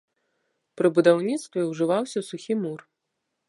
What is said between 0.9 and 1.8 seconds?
будаўніцтве